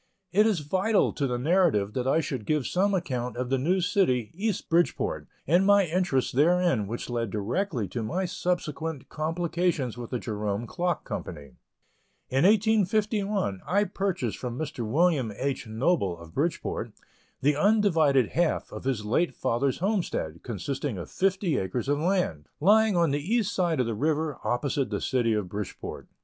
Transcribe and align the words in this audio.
It 0.31 0.47
is 0.47 0.61
vital 0.61 1.13
to 1.13 1.27
the 1.27 1.37
narrative 1.37 1.93
that 1.93 2.07
I 2.07 2.21
should 2.21 2.47
give 2.47 2.65
some 2.65 2.95
account 2.95 3.37
of 3.37 3.51
the 3.51 3.59
new 3.59 3.81
city, 3.81 4.31
East 4.33 4.67
Bridgeport, 4.67 5.27
and 5.45 5.63
my 5.63 5.85
interests 5.85 6.31
therein, 6.31 6.87
which 6.87 7.07
led 7.07 7.29
directly 7.29 7.87
to 7.89 8.01
my 8.01 8.25
subsequent 8.25 9.09
complications 9.09 9.99
with 9.99 10.09
the 10.09 10.17
Jerome 10.17 10.65
Clock 10.65 11.05
Company. 11.05 11.51
In 12.29 12.45
1851, 12.45 13.61
I 13.63 13.83
purchased 13.83 14.39
from 14.39 14.57
Mr. 14.57 14.83
William 14.89 15.31
H. 15.37 15.67
Noble, 15.67 16.17
of 16.17 16.33
Bridgeport, 16.33 16.93
the 17.43 17.55
undivided 17.55 18.29
half 18.29 18.71
of 18.71 18.85
his 18.85 19.05
late 19.05 19.35
father's 19.35 19.77
homestead, 19.77 20.39
consisting 20.41 20.97
of 20.97 21.11
fifty 21.11 21.59
acres 21.59 21.87
of 21.87 21.99
land; 21.99 22.49
lying 22.59 22.97
on 22.97 23.11
the 23.11 23.21
east 23.21 23.53
side 23.53 23.79
of 23.79 23.85
the 23.85 23.93
river, 23.93 24.39
opposite 24.43 24.89
the 24.89 24.99
City 24.99 25.33
of 25.33 25.47
Bridgeport. 25.47 26.07